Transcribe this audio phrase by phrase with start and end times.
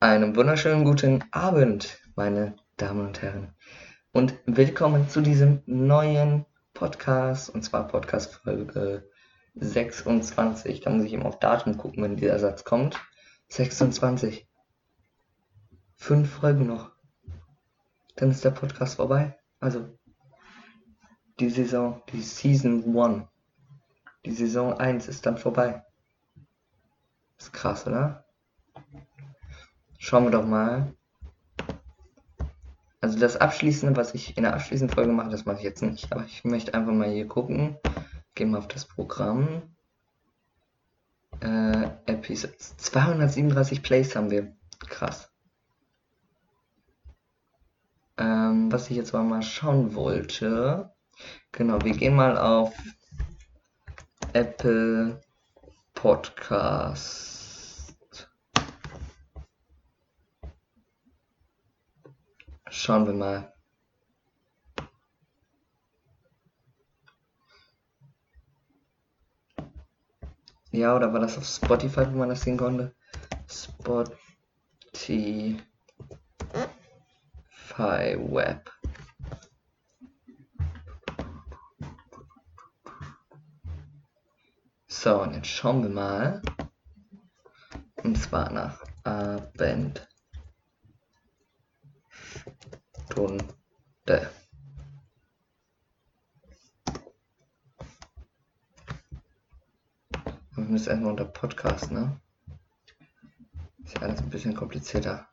[0.00, 3.56] Einen wunderschönen guten Abend, meine Damen und Herren.
[4.12, 9.10] Und willkommen zu diesem neuen Podcast, und zwar Podcast Folge
[9.56, 10.82] 26.
[10.82, 13.00] Da muss ich eben auf Datum gucken, wenn dieser Satz kommt.
[13.48, 14.48] 26.
[15.96, 16.92] Fünf Folgen noch.
[18.14, 19.36] Dann ist der Podcast vorbei.
[19.58, 19.98] Also,
[21.40, 23.26] die Saison, die Season 1.
[24.24, 25.84] Die Saison 1 ist dann vorbei.
[27.36, 28.24] Ist krass, oder?
[29.98, 30.94] Schauen wir doch mal.
[33.00, 36.12] Also das Abschließende, was ich in der abschließenden Folge mache, das mache ich jetzt nicht.
[36.12, 37.76] Aber ich möchte einfach mal hier gucken.
[38.34, 39.62] Gehen wir auf das Programm.
[41.40, 42.76] Äh, Episodes.
[42.76, 44.56] 237 Plays haben wir.
[44.88, 45.30] Krass.
[48.16, 50.92] Ähm, was ich jetzt mal schauen wollte.
[51.52, 52.74] Genau, wir gehen mal auf
[54.32, 55.20] Apple
[55.94, 57.37] Podcast.
[62.70, 63.52] Schauen wir mal.
[70.70, 72.94] Ja, oder war das auf Spotify, wo man das sehen konnte?
[73.48, 74.18] Spotify
[78.18, 78.70] Web.
[84.86, 86.42] So, und jetzt schauen wir mal.
[88.02, 90.06] Und zwar nach Abend.
[93.18, 93.44] Stunde.
[100.54, 102.20] Wir müssen erstmal unter Podcast, ne?
[103.84, 105.26] Ist ja alles ein bisschen komplizierter.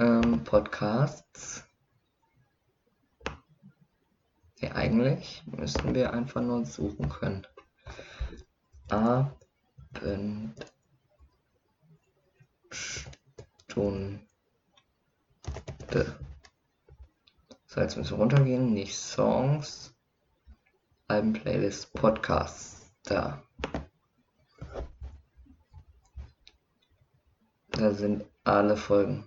[0.00, 1.62] Ähm, Podcasts.
[4.58, 7.46] Ja, eigentlich müssten wir einfach nur suchen können.
[8.88, 10.72] Abendstunde.
[17.74, 18.74] So, jetzt müssen wir runtergehen.
[18.74, 19.94] Nicht Songs.
[21.08, 22.92] Alben-Playlist, Podcasts.
[23.02, 23.42] Da.
[27.70, 29.24] Da sind alle Folgen.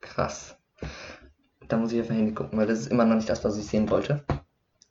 [0.00, 0.56] Krass.
[1.68, 3.58] Da muss ich auf mein Handy gucken, weil das ist immer noch nicht das, was
[3.58, 4.24] ich sehen wollte.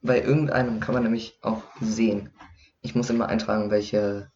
[0.03, 2.29] Bei irgendeinem kann man nämlich auch sehen.
[2.81, 4.31] Ich muss immer eintragen, welche.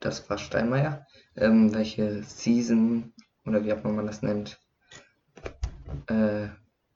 [0.00, 1.06] Das war Steinmeier.
[1.36, 3.12] Ähm, welche Season
[3.44, 4.61] oder wie auch immer man das nennt,
[6.06, 6.48] äh,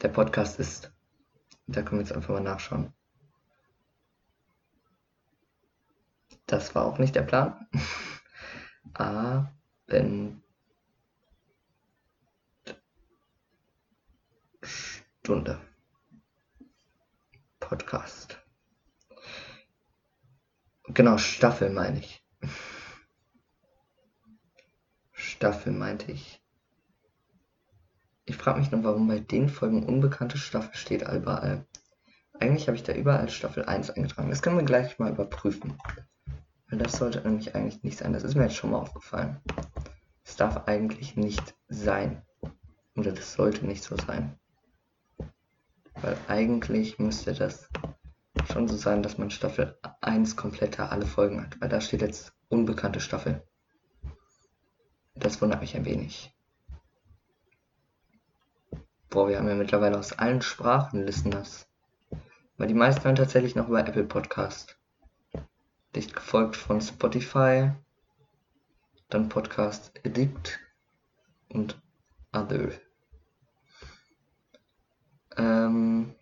[0.03, 0.93] der Podcast ist.
[1.67, 2.93] Da können wir jetzt einfach mal nachschauen.
[6.47, 7.67] Das war auch nicht der Plan.
[8.95, 10.43] Abend.
[14.63, 15.61] Stunde.
[17.59, 18.39] Podcast.
[20.85, 22.25] Genau, Staffel meine ich.
[25.13, 26.41] Staffel meinte ich.
[28.29, 31.65] Ich frage mich nur, warum bei den Folgen unbekannte Staffel steht überall.
[32.41, 34.31] Eigentlich habe ich da überall Staffel 1 eingetragen.
[34.31, 35.79] Das können wir gleich mal überprüfen.
[36.69, 38.13] Weil das sollte nämlich eigentlich nicht sein.
[38.13, 39.41] Das ist mir jetzt schon mal aufgefallen.
[40.25, 42.21] Es darf eigentlich nicht sein.
[42.97, 44.37] Oder das sollte nicht so sein.
[45.95, 47.69] Weil eigentlich müsste das
[48.53, 51.61] schon so sein, dass man Staffel 1 komplett alle Folgen hat.
[51.61, 53.47] Weil da steht jetzt unbekannte Staffel.
[55.15, 56.36] Das wundert mich ein wenig.
[59.09, 61.69] Boah, wir haben ja mittlerweile aus allen Sprachen Listeners.
[62.57, 64.79] Weil die meisten hören tatsächlich noch über Apple Podcast.
[65.95, 67.71] Dicht gefolgt von Spotify,
[69.09, 70.59] dann Podcast Addict
[71.49, 71.81] und
[72.33, 72.71] Other.
[75.37, 76.15] Ähm,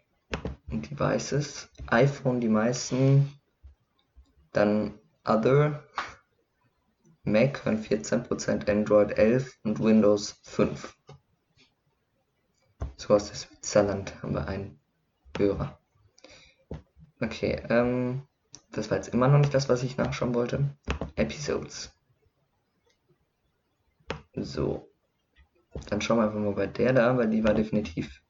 [0.68, 3.32] Devices, iPhone die meisten,
[4.52, 5.82] dann Other,
[7.24, 10.94] Mac hören 14%, Android 11 und Windows 5.
[13.06, 14.80] So aus Switzerland haben wir einen
[15.36, 15.78] Hörer.
[17.20, 18.22] Okay, ähm,
[18.72, 20.74] das war jetzt immer noch nicht das, was ich nachschauen wollte.
[21.14, 21.92] Episodes.
[24.32, 24.90] So.
[25.90, 28.22] Dann schauen wir einfach mal bei der da, weil die war definitiv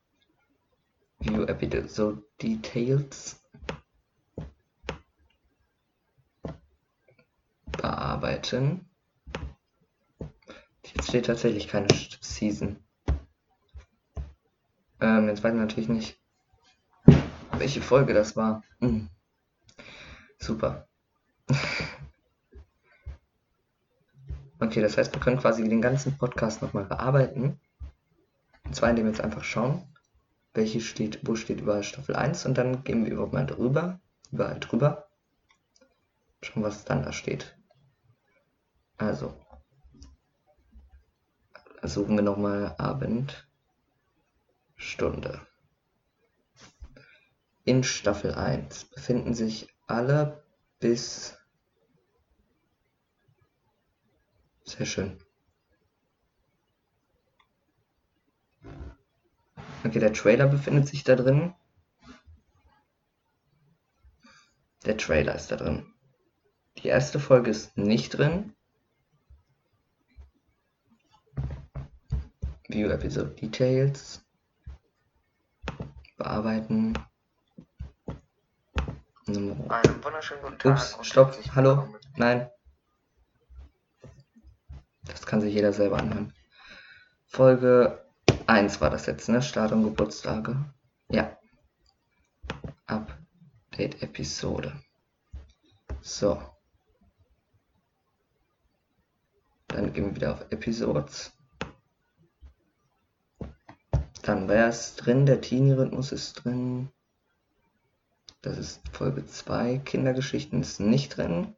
[1.20, 3.40] View Episode Details.
[7.70, 8.90] Bearbeiten.
[10.82, 11.86] Jetzt steht tatsächlich keine
[12.20, 12.83] Season.
[15.34, 16.16] Jetzt weiß ich natürlich nicht,
[17.58, 18.62] welche Folge das war.
[18.78, 19.08] Hm.
[20.38, 20.86] Super.
[24.60, 27.58] okay, das heißt, wir können quasi den ganzen Podcast nochmal bearbeiten.
[28.62, 29.82] Und zwar indem wir jetzt einfach schauen,
[30.52, 33.98] welche steht, wo steht überall Staffel 1 und dann gehen wir überhaupt mal drüber,
[34.30, 35.08] überall drüber.
[36.42, 37.58] Schauen, was dann da steht.
[38.98, 39.34] Also,
[41.82, 42.76] suchen wir nochmal
[44.84, 45.40] Abendstunde.
[47.64, 50.44] In Staffel 1 befinden sich alle
[50.78, 51.38] bis
[54.64, 55.18] sehr schön.
[59.84, 61.54] Okay, der Trailer befindet sich da drin.
[64.84, 65.94] Der Trailer ist da drin.
[66.78, 68.54] Die erste Folge ist nicht drin.
[72.68, 74.23] View Episode Details.
[76.16, 76.98] Bearbeiten.
[79.26, 80.72] Einen wunderschönen guten Tag.
[80.72, 82.50] Ups, stopp, hallo, nein.
[85.04, 86.32] Das kann sich jeder selber anhören.
[87.26, 88.04] Folge
[88.46, 89.42] 1 war das jetzt, ne?
[89.42, 90.56] Start und Geburtstage.
[91.08, 91.36] Ja.
[92.86, 94.72] Update-Episode.
[96.00, 96.40] So.
[99.68, 101.32] Dann gehen wir wieder auf Episodes.
[104.24, 106.88] Dann wäre es drin, der Teenie-Rhythmus ist drin.
[108.40, 109.82] Das ist Folge 2.
[109.84, 111.54] Kindergeschichten ist nicht drin.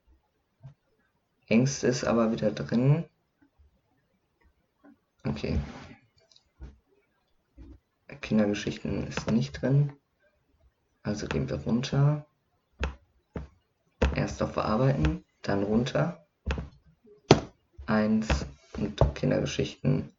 [1.46, 3.04] Ängste ist aber wieder drin.
[5.24, 5.60] Okay.
[8.20, 9.92] Kindergeschichten ist nicht drin.
[11.04, 12.26] Also gehen wir runter.
[14.16, 16.26] Erst auf Bearbeiten, dann runter.
[17.86, 18.44] 1
[18.76, 20.15] und Kindergeschichten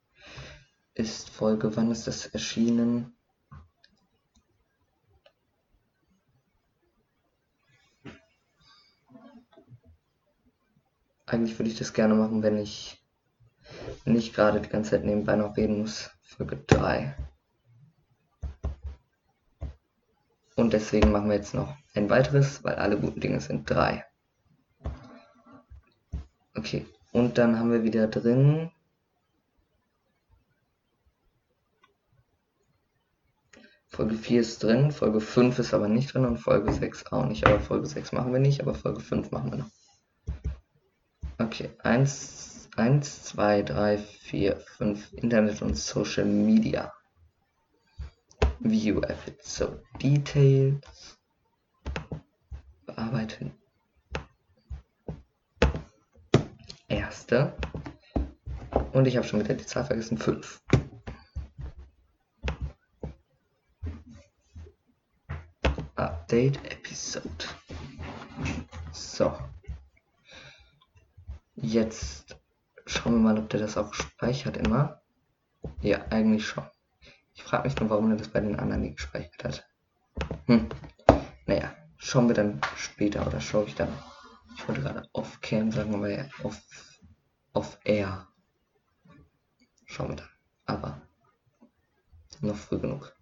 [0.98, 3.16] ist Folge, wann ist das erschienen?
[11.28, 13.04] Eigentlich würde ich das gerne machen, wenn ich
[14.06, 16.10] nicht gerade die ganze Zeit nebenbei noch reden muss.
[16.22, 17.16] Folge 3.
[20.56, 24.04] Und deswegen machen wir jetzt noch ein weiteres, weil alle guten Dinge sind 3.
[26.56, 28.72] Okay, und dann haben wir wieder drin
[33.98, 37.48] Folge 4 ist drin, Folge 5 ist aber nicht drin und Folge 6 auch nicht.
[37.48, 39.72] Aber Folge 6 machen wir nicht, aber Folge 5 machen wir noch.
[41.40, 46.94] Okay, 1, 1 2, 3, 4, 5 Internet und Social Media.
[48.60, 51.18] View Episode Details.
[52.86, 53.52] Bearbeiten.
[56.88, 57.52] Erste.
[58.94, 60.20] Und ich habe schon wieder die Zahl vergessen.
[60.20, 60.62] 5.
[66.28, 67.46] Update Episode.
[68.92, 69.34] So.
[71.56, 72.36] Jetzt
[72.86, 75.02] schauen wir mal, ob der das auch speichert immer.
[75.80, 76.66] Ja, eigentlich schon.
[77.34, 79.70] Ich frage mich nur, warum er das bei den anderen nicht gespeichert hat.
[80.48, 80.68] Hm.
[81.46, 83.98] Naja, schauen wir dann später oder schaue ich dann.
[84.58, 86.62] Ich wollte gerade off-cam sagen, aber ja, off,
[87.54, 88.28] off-air.
[89.86, 90.30] Schauen wir dann.
[90.66, 91.02] Aber
[92.42, 93.16] noch früh genug.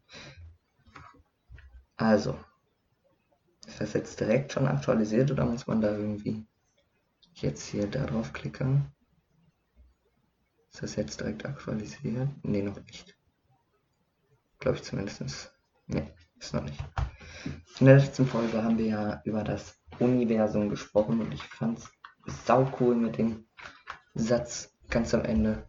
[1.97, 2.35] Also,
[3.75, 6.45] ist das jetzt direkt schon aktualisiert oder muss man da irgendwie
[7.33, 8.85] jetzt hier darauf klicken.
[10.71, 12.29] Ist das jetzt direkt aktualisiert?
[12.45, 13.17] Ne, noch nicht.
[14.59, 15.53] Glaube ich zumindest.
[15.87, 16.81] Ne, ist noch nicht.
[17.81, 22.45] In der letzten Folge haben wir ja über das Universum gesprochen und ich fand es
[22.45, 23.45] sau cool mit dem
[24.13, 25.67] Satz ganz am Ende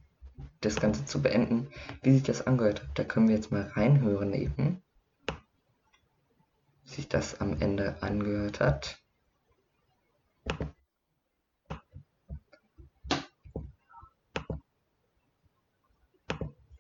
[0.61, 1.71] das Ganze zu beenden.
[2.03, 4.85] Wie sich das angehört hat, da können wir jetzt mal reinhören eben.
[6.87, 8.99] Sich das am Ende angehört hat.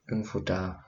[0.09, 0.83] irgendwo da.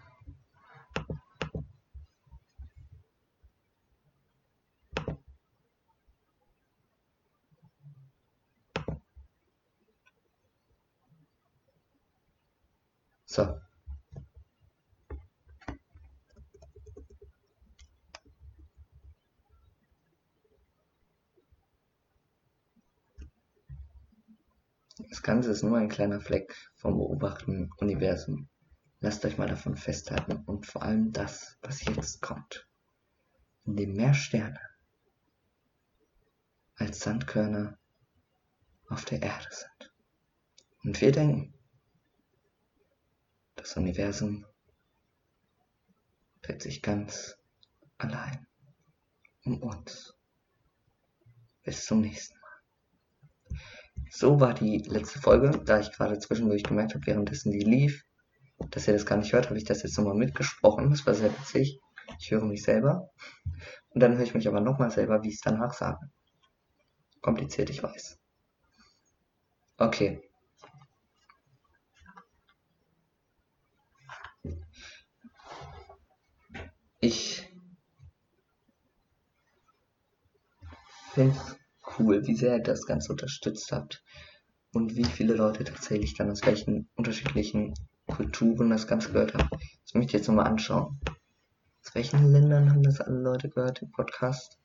[13.27, 13.61] So.
[25.09, 28.49] Das Ganze ist nur ein kleiner Fleck vom beobachten Universum.
[29.01, 32.67] Lasst euch mal davon festhalten und vor allem das, was jetzt kommt,
[33.67, 34.59] in dem mehr Sterne
[36.77, 37.79] als Sandkörner
[38.89, 39.93] auf der Erde sind.
[40.83, 41.53] Und wir denken,
[43.55, 44.47] das Universum
[46.41, 47.37] dreht sich ganz
[47.99, 48.47] allein
[49.45, 50.17] um uns.
[51.65, 52.38] Bis zum nächsten.
[54.11, 58.05] So war die letzte Folge, da ich gerade zwischendurch gemerkt habe, währenddessen die lief,
[58.71, 60.91] dass ihr das gar nicht hört, habe ich das jetzt nochmal mitgesprochen.
[60.91, 61.79] Das war sehr witzig.
[62.19, 63.11] Ich höre mich selber.
[63.91, 66.11] Und dann höre ich mich aber nochmal selber, wie ich es danach sage.
[67.21, 68.19] Kompliziert, ich weiß.
[69.77, 70.23] Okay.
[77.01, 77.49] Ich
[81.15, 81.58] finde
[81.99, 84.03] cool, wie sehr ihr das Ganze unterstützt habt
[84.73, 87.75] und wie viele Leute tatsächlich dann aus welchen unterschiedlichen
[88.07, 89.49] Kulturen das Ganze gehört haben.
[89.85, 90.99] Das möchte ich jetzt nochmal anschauen.
[91.85, 94.59] Aus welchen Ländern haben das alle Leute gehört im Podcast?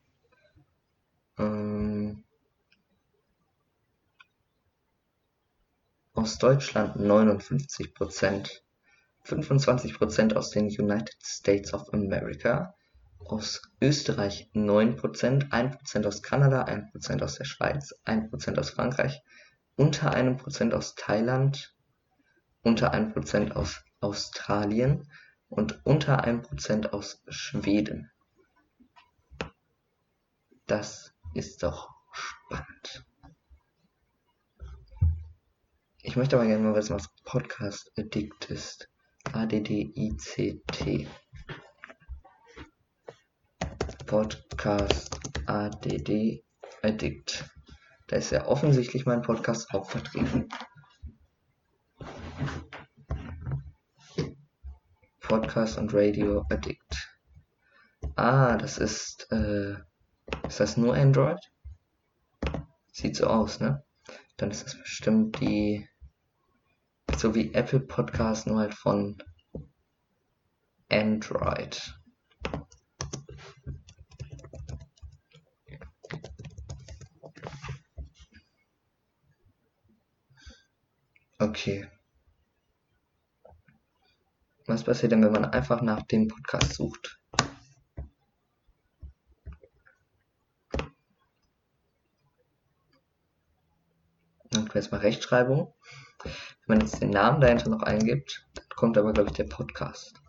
[1.38, 2.24] Ähm,
[6.14, 8.64] aus Deutschland 59 Prozent,
[9.24, 12.76] 25 Prozent aus den United States of America,
[13.26, 18.60] aus Österreich 9 Prozent, 1 Prozent aus Kanada, 1 Prozent aus der Schweiz, 1 Prozent
[18.60, 19.22] aus Frankreich,
[19.76, 21.76] unter einem Prozent aus Thailand,
[22.62, 25.10] unter einem Prozent aus Australien
[25.50, 28.12] und unter einem Prozent aus Schweden.
[30.66, 33.06] Das ist doch spannend.
[36.02, 38.90] Ich möchte aber gerne mal wissen, was Podcast Addict ist.
[39.32, 41.08] A-D-D-I-C-T.
[44.14, 46.44] Podcast ADD
[46.84, 47.50] Addict.
[48.06, 50.50] Da ist ja offensichtlich mein Podcast auch vertreten.
[55.20, 57.10] Podcast und Radio Addict.
[58.16, 59.78] Ah, das ist, äh,
[60.48, 61.40] ist das nur Android?
[62.92, 63.84] Sieht so aus, ne?
[64.38, 65.90] Dann ist das bestimmt die,
[67.18, 69.18] so wie Apple Podcast, nur halt von
[70.92, 71.96] Android.
[81.64, 81.88] Okay.
[84.68, 87.22] Was passiert denn, wenn man einfach nach dem Podcast sucht?
[94.50, 95.74] Dann jetzt mal Rechtschreibung.
[96.24, 96.34] Wenn
[96.68, 100.20] man jetzt den Namen dahinter noch eingibt, dann kommt aber, glaube ich, der Podcast.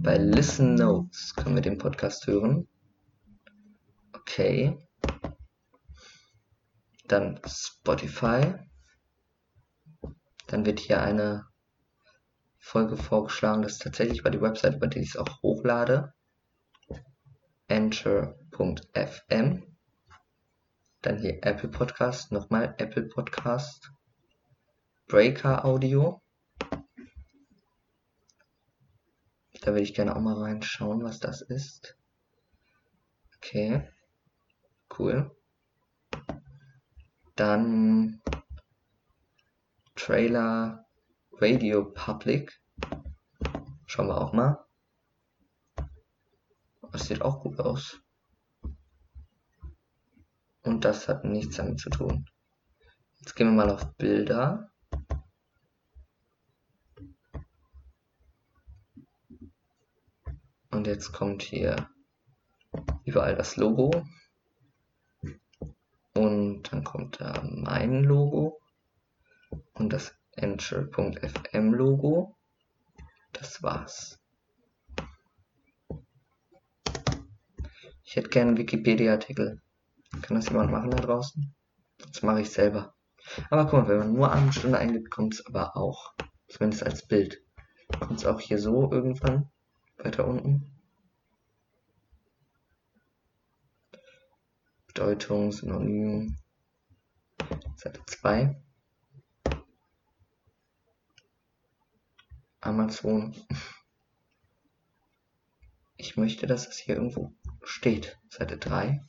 [0.00, 2.66] Bei Listen Notes können wir den Podcast hören.
[4.12, 4.76] Okay.
[7.06, 8.66] Dann Spotify.
[10.46, 11.46] Dann wird hier eine
[12.58, 13.62] Folge vorgeschlagen.
[13.62, 16.12] Das ist tatsächlich bei die Website, über die ich es auch hochlade.
[17.68, 19.62] Enter.fm.
[21.02, 23.90] Dann hier Apple Podcast, nochmal Apple Podcast.
[25.08, 26.20] Breaker Audio.
[29.60, 31.96] Da würde ich gerne auch mal reinschauen, was das ist.
[33.36, 33.88] Okay.
[34.96, 35.30] Cool.
[37.34, 38.20] Dann
[40.06, 40.86] Trailer
[41.32, 42.62] Radio Public.
[43.86, 44.64] Schauen wir auch mal.
[46.92, 48.00] Das sieht auch gut aus.
[50.62, 52.24] Und das hat nichts damit zu tun.
[53.18, 54.70] Jetzt gehen wir mal auf Bilder.
[60.70, 61.90] Und jetzt kommt hier
[63.02, 63.90] überall das Logo.
[66.14, 68.60] Und dann kommt da mein Logo
[69.74, 72.36] und das Enter.fm Logo.
[73.32, 74.18] Das war's.
[78.04, 79.60] Ich hätte gerne einen Wikipedia-Artikel.
[80.22, 81.54] Kann das jemand machen da draußen?
[81.98, 82.94] Das mache ich selber.
[83.50, 86.14] Aber guck mal, wenn man nur eine Stunde eingibt, kommt es aber auch.
[86.48, 87.42] Zumindest als Bild.
[87.98, 89.50] Kommt es auch hier so irgendwann
[89.98, 90.72] weiter unten.
[94.86, 96.36] Bedeutung, Synonym.
[97.76, 98.56] Seite 2.
[102.66, 103.32] Amazon.
[105.96, 107.32] Ich möchte, dass es hier irgendwo
[107.62, 108.18] steht.
[108.28, 109.00] Seite 3.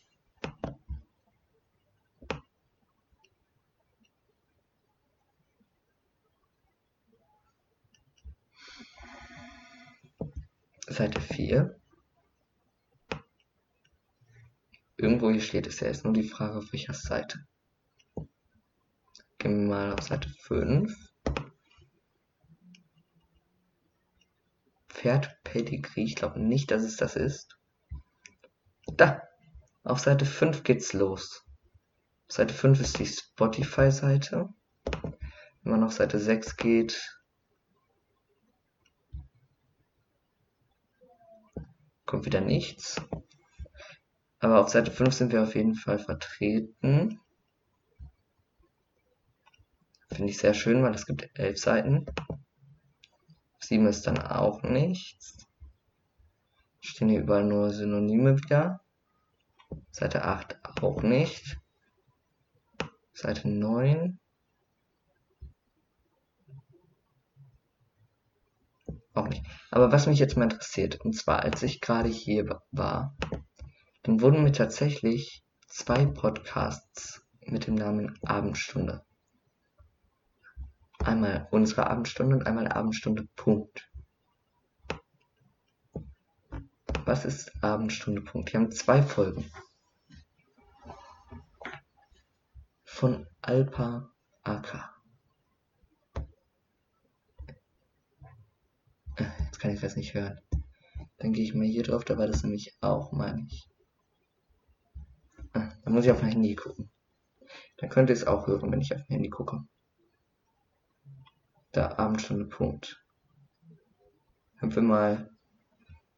[10.88, 11.80] Seite 4.
[14.98, 17.40] Irgendwo hier steht es ja, ist nur die Frage, auf welcher Seite.
[19.40, 21.07] Gehen wir mal auf Seite 5.
[24.98, 26.04] Pferd Pedigree.
[26.04, 27.56] Ich glaube nicht, dass es das ist.
[28.88, 29.22] Da!
[29.84, 31.46] Auf Seite 5 geht's los.
[32.28, 34.50] Seite 5 ist die Spotify-Seite.
[35.62, 37.20] Wenn man auf Seite 6 geht,
[42.06, 43.00] kommt wieder nichts.
[44.40, 47.22] Aber auf Seite 5 sind wir auf jeden Fall vertreten.
[50.10, 52.08] Finde ich sehr schön, weil es gibt elf Seiten.
[53.68, 55.46] 7 ist dann auch nichts.
[56.80, 58.82] Stehen hier überall nur Synonyme wieder.
[59.92, 61.60] Seite 8 auch nicht.
[63.14, 64.20] Seite 9.
[69.18, 69.44] auch nicht.
[69.72, 73.16] Aber was mich jetzt mal interessiert, und zwar als ich gerade hier war,
[74.04, 79.07] dann wurden mir tatsächlich zwei Podcasts mit dem Namen Abendstunde.
[81.08, 83.90] Einmal unsere Abendstunde und einmal Abendstunde Punkt.
[87.06, 88.52] Was ist Abendstunde Punkt?
[88.52, 89.50] Die haben zwei Folgen.
[92.84, 94.12] Von Alpa
[94.44, 94.94] AK.
[99.16, 100.42] Äh, jetzt kann ich das nicht hören.
[101.20, 103.70] Dann gehe ich mal hier drauf, da war das nämlich auch, meine ich.
[105.54, 106.92] Ah, da muss ich auf mein Handy gucken.
[107.78, 109.66] Dann könnt ihr es auch hören, wenn ich auf mein Handy gucke.
[111.78, 113.06] Da Abendstunde Punkt.
[114.56, 115.30] Hören wir mal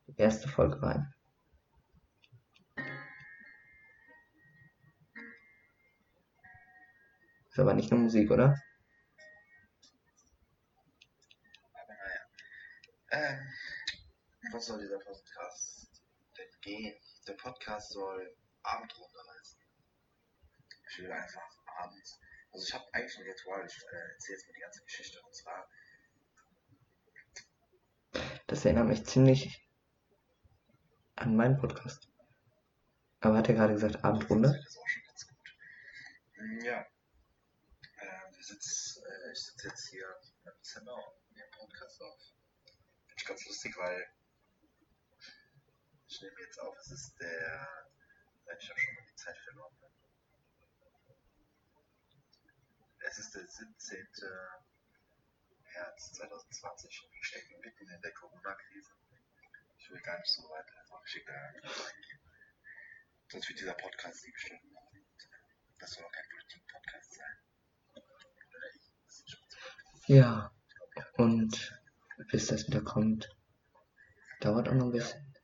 [0.08, 1.14] die erste Folge rein.
[7.50, 8.58] Ist aber nicht nur Musik, oder?
[11.74, 12.22] Aber naja.
[13.12, 13.50] Ähm,
[14.54, 16.02] was soll dieser Podcast
[16.38, 16.96] denn gehen?
[17.28, 19.60] Der Podcast soll Abendrunde heißen.
[20.90, 21.52] Ich will einfach
[21.82, 22.18] abends.
[22.52, 25.22] Also ich habe eigentlich ein Ritual, ich äh, erzähle jetzt mal die ganze Geschichte.
[25.22, 25.70] Und zwar,
[28.48, 29.70] Das erinnert mich ziemlich
[31.16, 32.08] an meinen Podcast.
[33.20, 34.50] Aber hat er gerade gesagt Abendrunde?
[34.50, 35.58] Das ist auch schon ganz gut.
[36.38, 36.80] Mm, Ja.
[37.98, 40.08] Äh, wir sitz, äh, ich sitze jetzt hier
[40.46, 42.20] im Zimmer und nehme Podcast auf.
[43.06, 44.08] Finde ich ganz lustig, weil
[46.08, 47.86] ich nehme jetzt auf, es ist der.
[48.60, 49.74] Ich habe schon mal die Zeit verloren.
[49.80, 49.88] ne?
[53.08, 54.08] Es ist der 17.
[55.74, 58.92] März 2020 und wir stecken mitten in der Corona-Krise.
[59.78, 62.20] Ich will gar nicht so weit einfach schicker eingehen.
[63.30, 64.88] Sonst wird dieser Podcast sieben Stunden lang.
[65.80, 67.38] Das soll auch kein Politik-Podcast sein.
[70.08, 70.52] Ja.
[71.18, 71.80] Und
[72.32, 73.30] bis das wieder kommt,
[74.40, 75.36] dauert auch noch ein bisschen.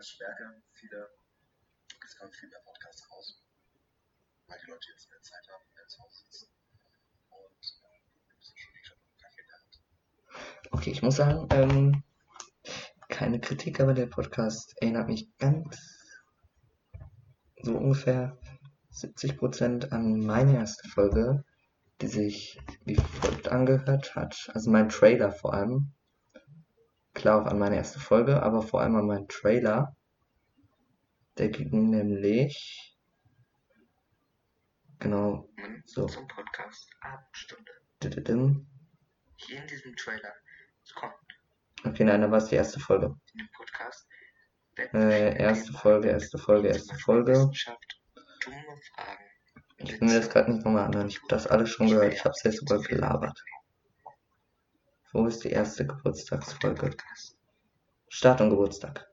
[0.00, 1.10] Ich merke, viele,
[2.04, 3.42] es kommen viel mehr Podcasts raus,
[4.46, 6.48] weil die Leute jetzt mehr Zeit haben, mehr zu Hause sitzen.
[7.30, 8.00] Und äh,
[8.34, 10.67] das ist schon nicht schon Kaffee in der Hand.
[10.78, 12.04] Okay, ich muss sagen, ähm,
[13.08, 15.76] keine Kritik, aber der Podcast erinnert mich ganz
[17.60, 18.38] so ungefähr
[18.92, 21.44] 70% an meine erste Folge,
[22.00, 24.52] die sich wie folgt angehört hat.
[24.54, 25.94] Also mein Trailer vor allem.
[27.12, 29.96] Klar auch an meine erste Folge, aber vor allem an meinen Trailer.
[31.38, 32.96] Der ging nämlich
[35.00, 35.48] genau
[35.86, 36.06] so.
[36.06, 37.72] Zum Podcast Abendstunde.
[39.38, 40.32] Hier in diesem Trailer
[40.94, 41.14] kommt
[41.84, 43.14] Okay, nein, da war es die erste Folge.
[43.34, 44.08] dem Podcast
[44.76, 47.50] Äh, erste Folge, erste Folge, erste Folge.
[49.76, 51.08] Ich will mir das gerade nicht nochmal anhören.
[51.08, 52.12] Ich habe das alles schon gehört.
[52.12, 53.44] Ich habe es jetzt sogar gelabert.
[55.12, 56.96] Wo ist die erste Geburtstagsfolge?
[58.08, 59.08] Start und Geburtstag.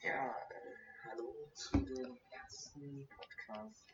[0.00, 3.86] Ja, äh, hallo zu dem ersten Podcast.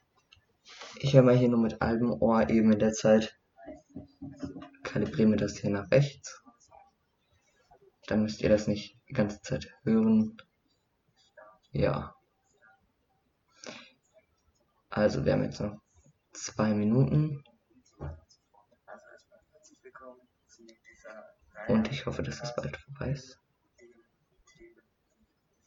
[0.97, 3.39] Ich höre mal hier nur mit halbem Ohr eben in der Zeit.
[4.93, 6.43] Kalibriere mir das hier nach rechts.
[8.07, 10.37] Dann müsst ihr das nicht die ganze Zeit hören.
[11.71, 12.15] Ja.
[14.91, 15.81] Also wir haben jetzt noch
[16.33, 17.43] zwei Minuten
[21.69, 23.39] und ich hoffe, dass das bald vorbei ist.
[23.81, 23.87] die
[24.53, 24.83] Themen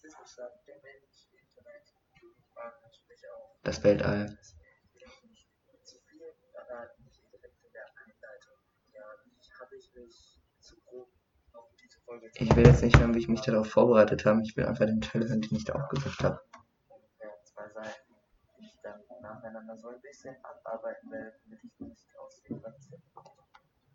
[0.02, 3.56] Wissenschaft, der Mensch, Internet, dumme Fragen natürlich auch.
[3.64, 4.38] Das Weltall.
[4.94, 5.50] Ich will nicht
[5.84, 8.58] zu viel verraten, hier direkt in der Einleitung.
[8.94, 9.65] Ja, wie habe
[12.34, 14.42] ich will jetzt nicht hören, wie ich mich darauf vorbereitet habe.
[14.44, 16.40] Ich will einfach den Teil hören, den ich da auch gesagt habe.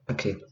[0.08, 0.44] Okay.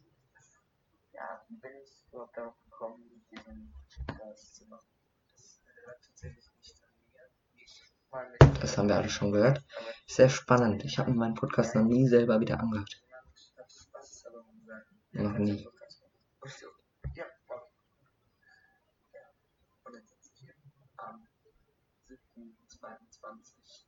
[1.13, 3.75] Ja, wie bin ich überhaupt darauf gekommen, diesen
[4.07, 4.87] Podcast zu machen?
[5.33, 7.65] Das gehört tatsächlich nicht an mir.
[7.65, 9.65] Ich mal mit Das haben wir alle schon gehört.
[10.07, 10.85] Sehr spannend.
[10.85, 13.03] Ich habe mir meinen Podcast noch nie selber wieder angehört.
[13.05, 14.53] jemand hat Spaß aber gesagt.
[14.53, 14.67] Noch nie.
[14.67, 14.67] Ach so.
[14.67, 14.77] Ja, okay.
[14.79, 14.89] Ja.
[14.89, 14.98] Und
[19.93, 20.55] dann sitze ich hier
[20.97, 21.27] am
[22.07, 23.87] 7.22.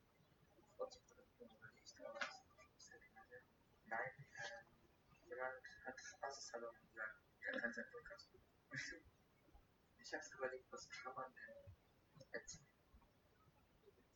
[0.77, 2.43] vor zu dritt und überlege da was.
[3.87, 3.99] Nein,
[4.37, 5.51] äh, er.
[9.99, 12.67] Ich habe überlegt, was kann man denn erzählen?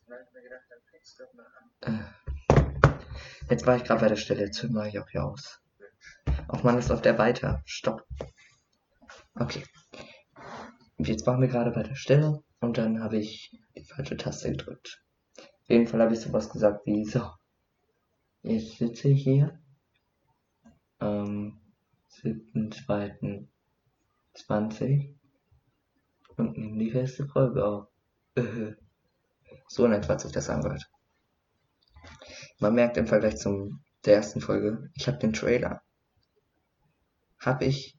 [0.07, 1.71] Dann habe ich mir gedacht, dann fängst du mal an.
[1.81, 2.05] Äh,
[3.51, 4.45] Jetzt war ich gerade bei der Stelle.
[4.45, 5.64] Jetzt mache ich auch hier aus.
[6.49, 7.63] Ach man, ist auf der weiter.
[7.65, 8.07] Stopp.
[9.35, 9.65] Okay.
[10.99, 15.03] Jetzt waren wir gerade bei der Stelle und dann habe ich die falsche Taste gedrückt.
[15.39, 17.31] Auf jeden Fall habe ich sowas gesagt wie so.
[18.43, 19.61] Jetzt sitze ich hier.
[21.01, 21.61] Ähm,
[22.23, 25.15] 7.2.20
[26.37, 27.89] und nehmen die erste Folge auf.
[29.69, 30.91] so in etwa hat sich das angehört.
[32.59, 35.83] Man merkt im Vergleich zum der ersten Folge, ich habe den Trailer,
[37.47, 37.99] habe ich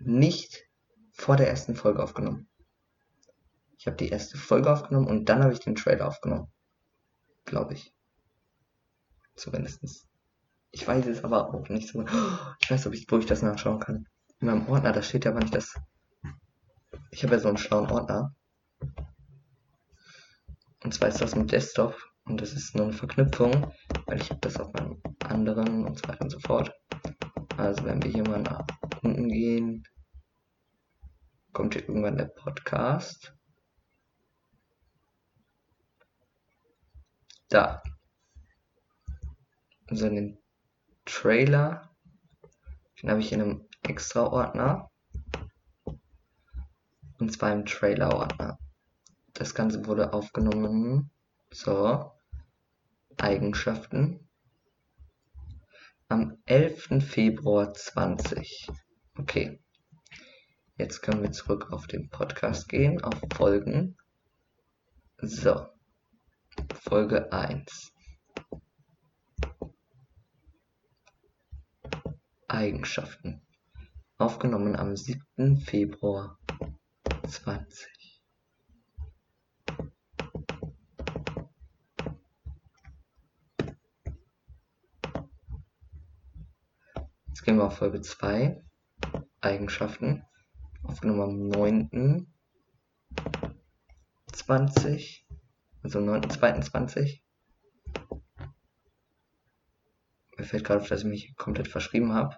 [0.00, 0.64] nicht
[1.12, 2.48] vor der ersten Folge aufgenommen.
[3.78, 6.52] Ich habe die erste Folge aufgenommen und dann habe ich den Trailer aufgenommen.
[7.44, 7.94] Glaube ich.
[9.36, 10.06] Zumindestens.
[10.70, 12.04] Ich weiß es aber auch nicht so.
[12.60, 14.06] Ich weiß, ob ich, wo ich das nachschauen kann.
[14.38, 15.74] In meinem Ordner, da steht ja aber nicht das.
[17.10, 18.34] Ich habe ja so einen schlauen Ordner.
[20.82, 23.72] Und zwar ist das mit Desktop und das ist nur eine Verknüpfung,
[24.06, 26.72] weil ich habe das auf meinem anderen und so weiter und so fort.
[27.60, 28.66] Also wenn wir hier mal nach
[29.02, 29.86] unten gehen,
[31.52, 33.36] kommt hier irgendwann der Podcast.
[37.50, 37.82] Da.
[39.88, 40.38] Also den
[41.04, 41.94] Trailer,
[43.02, 44.90] den habe ich in einem extra Ordner.
[47.18, 48.58] Und zwar im Trailer Ordner.
[49.34, 51.10] Das Ganze wurde aufgenommen.
[51.52, 52.10] So.
[53.18, 54.29] Eigenschaften.
[56.10, 57.04] Am 11.
[57.04, 58.66] Februar 20.
[59.16, 59.62] Okay.
[60.76, 63.96] Jetzt können wir zurück auf den Podcast gehen, auf Folgen.
[65.18, 65.68] So.
[66.74, 67.92] Folge 1.
[72.48, 73.46] Eigenschaften.
[74.18, 75.58] Aufgenommen am 7.
[75.58, 76.40] Februar
[77.28, 77.99] 20.
[87.30, 88.60] Jetzt gehen wir auf Folge 2.
[89.40, 90.24] Eigenschaften.
[90.82, 92.26] Aufgenommen am 9.
[94.32, 95.26] 20.
[95.84, 97.20] Also 9.2.20.
[100.36, 102.36] Mir fällt gerade auf, dass ich mich komplett verschrieben habe.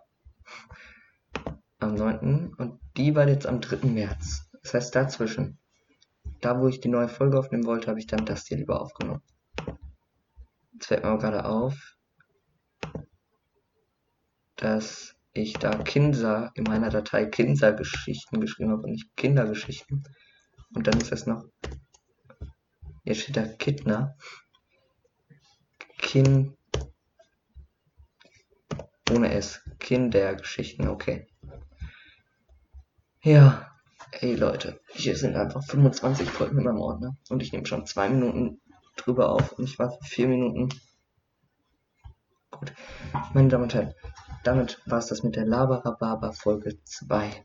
[1.78, 2.52] Am 9.
[2.54, 3.86] Und die war jetzt am 3.
[3.86, 4.50] März.
[4.62, 5.58] Das heißt dazwischen.
[6.42, 9.22] Da, wo ich die neue Folge aufnehmen wollte, habe ich dann das hier lieber aufgenommen.
[10.74, 11.96] Jetzt fällt mir aber gerade auf,
[14.62, 20.04] dass ich da Kinsa in meiner Datei Kinsa-Geschichten geschrieben habe und nicht Kindergeschichten.
[20.74, 21.44] Und dann ist das noch.
[23.04, 24.16] Hier steht da Kittner.
[25.98, 26.56] Kin
[29.10, 29.60] ohne S.
[29.80, 31.26] Kindergeschichten, okay.
[33.22, 33.68] Ja,
[34.12, 38.08] ey Leute, hier sind einfach 25 Folgen in meinem Ordner und ich nehme schon zwei
[38.08, 38.60] Minuten
[38.96, 40.68] drüber auf und ich war für vier Minuten.
[42.50, 42.72] Gut,
[43.34, 43.94] meine Damen und Herren,
[44.44, 47.44] damit war es das mit der Labarababa Folge 2.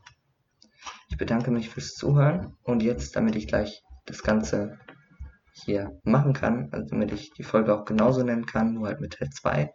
[1.10, 4.80] Ich bedanke mich fürs Zuhören und jetzt, damit ich gleich das Ganze
[5.52, 9.14] hier machen kann, also damit ich die Folge auch genauso nennen kann, nur halt mit
[9.14, 9.74] Teil 2,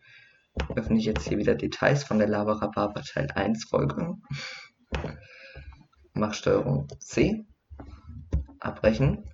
[0.77, 4.15] öffne ich jetzt hier wieder Details von der Labarababa Teil 1 Folge.
[6.15, 7.47] Mach Steuerung C,
[8.61, 9.25] abbrechen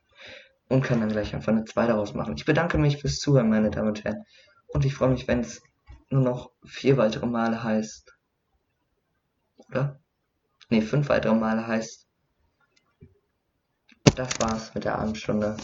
[0.68, 2.34] und kann dann gleich einfach eine 2 daraus machen.
[2.36, 4.24] Ich bedanke mich fürs Zuhören, meine Damen und Herren.
[4.68, 5.62] Und ich freue mich, wenn es
[6.10, 8.16] nur noch vier weitere Male heißt.
[9.56, 10.00] Oder?
[10.70, 12.06] Ne, fünf weitere Male heißt.
[14.16, 15.56] Das war's mit der Abendstunde.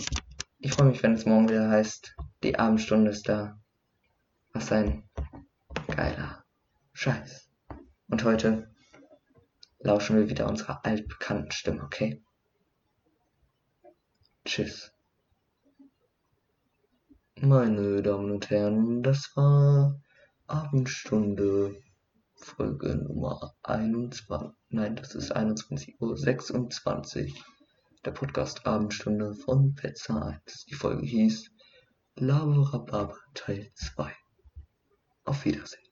[0.59, 3.59] Ich freue mich, wenn es morgen wieder heißt, die Abendstunde ist da.
[4.52, 5.09] Was ein
[5.88, 6.44] Geiler
[6.92, 7.50] Scheiß.
[8.09, 8.72] Und heute
[9.80, 12.22] lauschen wir wieder unserer altbekannten Stimme, okay?
[14.44, 14.92] Tschüss.
[17.40, 20.00] Meine Damen und Herren, das war
[20.46, 21.83] Abendstunde
[22.35, 24.52] Folge Nummer 21.
[24.68, 27.42] Nein, das ist 21.26 Uhr 26.
[28.04, 30.66] Der Podcast Abendstunde von Petzer 1.
[30.66, 31.50] Die Folge hieß
[32.16, 34.14] Laborababa Teil 2.
[35.24, 35.84] Auf Wiedersehen.